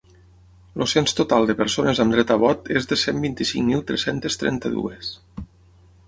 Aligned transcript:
El 0.75 0.83
cens 0.91 1.11
total 1.17 1.43
de 1.49 1.55
persones 1.59 2.01
amb 2.05 2.15
dret 2.15 2.33
a 2.35 2.37
vot 2.43 2.71
és 2.81 2.87
de 2.93 2.97
cent 3.01 3.19
vint-i-cinc 3.25 3.67
mil 3.67 3.83
tres-centes 3.91 4.39
trenta-dues. 4.45 5.13